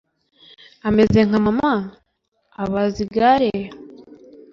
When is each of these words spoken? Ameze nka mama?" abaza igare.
Ameze 0.87 1.19
nka 1.27 1.39
mama?" 1.45 1.71
abaza 2.61 2.97
igare. 3.05 3.51